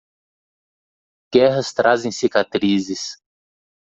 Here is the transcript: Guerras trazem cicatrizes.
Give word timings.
Guerras 1.31 1.71
trazem 1.75 2.11
cicatrizes. 2.11 3.05